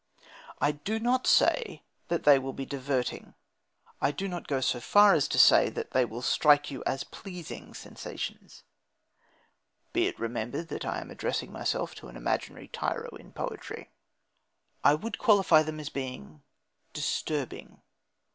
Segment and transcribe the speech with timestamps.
[0.59, 3.35] I do not say that they will be diverting.
[4.01, 7.03] I do not go so far as to say that they will strike you as
[7.03, 8.63] pleasing sensations.
[9.93, 13.91] (Be it remembered that I am addressing myself to an imaginary tyro in poetry.)
[14.83, 16.41] I would qualify them as being
[16.93, 17.83] "disturbing."